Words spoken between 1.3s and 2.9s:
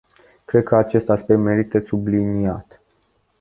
merită subliniat.